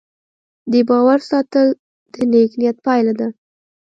د 0.71 0.73
باور 0.89 1.19
ساتل 1.29 1.67
د 2.13 2.15
نیک 2.31 2.51
نیت 2.59 2.77
پایله 2.85 3.13
ده. 3.19 3.27